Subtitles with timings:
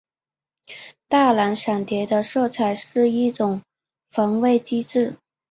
[1.07, 3.61] 大蓝闪蝶的色彩是一种
[4.09, 5.15] 防卫机制。